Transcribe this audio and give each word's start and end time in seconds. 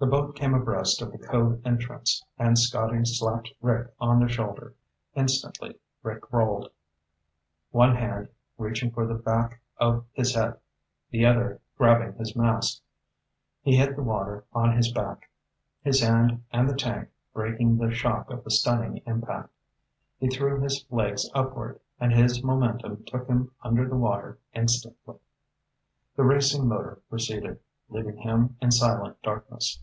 The 0.00 0.08
boat 0.08 0.34
came 0.34 0.52
abreast 0.52 1.00
of 1.00 1.12
the 1.12 1.18
cove 1.18 1.62
entrance 1.64 2.24
and 2.36 2.58
Scotty 2.58 3.04
slapped 3.04 3.52
Rick 3.60 3.94
on 4.00 4.18
the 4.18 4.26
shoulder. 4.26 4.74
Instantly 5.14 5.78
Rick 6.02 6.32
rolled, 6.32 6.70
one 7.70 7.94
hand 7.94 8.26
reaching 8.58 8.90
for 8.90 9.06
the 9.06 9.14
back 9.14 9.60
of 9.78 10.04
his 10.12 10.34
head, 10.34 10.56
the 11.10 11.24
other 11.24 11.60
grabbing 11.78 12.14
his 12.14 12.34
mask. 12.34 12.80
He 13.60 13.76
hit 13.76 13.94
the 13.94 14.02
water 14.02 14.42
on 14.52 14.76
his 14.76 14.90
back, 14.90 15.30
his 15.84 16.00
hand 16.00 16.42
and 16.52 16.68
the 16.68 16.74
tank 16.74 17.08
breaking 17.32 17.76
the 17.78 17.92
shock 17.94 18.28
of 18.28 18.42
the 18.42 18.50
stunning 18.50 19.04
impact. 19.06 19.50
He 20.18 20.26
threw 20.28 20.58
his 20.60 20.84
legs 20.90 21.30
upward, 21.32 21.78
and 22.00 22.12
his 22.12 22.42
momentum 22.42 23.04
took 23.04 23.28
him 23.28 23.52
under 23.62 23.88
the 23.88 23.94
water 23.94 24.40
instantly. 24.52 25.18
The 26.16 26.24
racing 26.24 26.66
motor 26.66 27.00
receded, 27.08 27.60
leaving 27.88 28.16
him 28.16 28.56
in 28.60 28.72
silent 28.72 29.22
darkness. 29.22 29.78